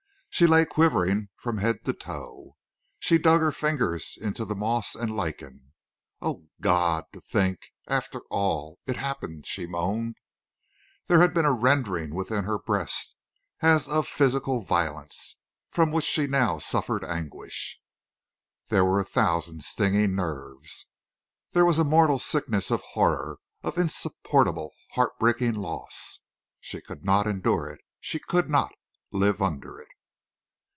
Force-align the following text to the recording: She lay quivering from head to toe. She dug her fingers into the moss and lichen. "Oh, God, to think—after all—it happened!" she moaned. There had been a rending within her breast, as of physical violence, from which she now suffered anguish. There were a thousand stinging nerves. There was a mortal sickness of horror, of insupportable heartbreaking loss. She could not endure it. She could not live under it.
She 0.33 0.47
lay 0.47 0.63
quivering 0.63 1.27
from 1.35 1.57
head 1.57 1.83
to 1.83 1.91
toe. 1.91 2.55
She 2.99 3.17
dug 3.17 3.41
her 3.41 3.51
fingers 3.51 4.17
into 4.19 4.45
the 4.45 4.55
moss 4.55 4.95
and 4.95 5.13
lichen. 5.13 5.73
"Oh, 6.21 6.47
God, 6.61 7.03
to 7.11 7.19
think—after 7.19 8.21
all—it 8.29 8.95
happened!" 8.95 9.45
she 9.45 9.67
moaned. 9.67 10.15
There 11.07 11.19
had 11.19 11.33
been 11.33 11.45
a 11.45 11.51
rending 11.51 12.15
within 12.15 12.45
her 12.45 12.57
breast, 12.57 13.17
as 13.61 13.89
of 13.89 14.07
physical 14.07 14.61
violence, 14.61 15.41
from 15.69 15.91
which 15.91 16.05
she 16.05 16.27
now 16.27 16.59
suffered 16.59 17.03
anguish. 17.03 17.79
There 18.69 18.85
were 18.85 19.01
a 19.01 19.05
thousand 19.05 19.65
stinging 19.65 20.15
nerves. 20.15 20.87
There 21.51 21.65
was 21.65 21.77
a 21.77 21.83
mortal 21.83 22.17
sickness 22.17 22.71
of 22.71 22.81
horror, 22.81 23.39
of 23.63 23.77
insupportable 23.77 24.71
heartbreaking 24.93 25.55
loss. 25.55 26.21
She 26.61 26.79
could 26.79 27.03
not 27.03 27.27
endure 27.27 27.67
it. 27.69 27.81
She 27.99 28.17
could 28.17 28.49
not 28.49 28.71
live 29.11 29.41
under 29.41 29.77
it. 29.77 29.89